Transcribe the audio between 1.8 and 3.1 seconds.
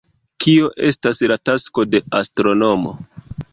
de astronomo?